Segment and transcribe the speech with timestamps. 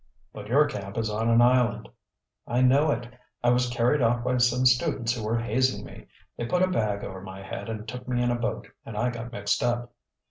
[0.33, 1.87] "But your camp is on an island."
[2.47, 3.07] "I know it.
[3.43, 6.07] I was carried off by some students who were hazing me.
[6.37, 9.11] They put a bag over my head and took me in a boat, and I
[9.11, 9.93] got mixed up.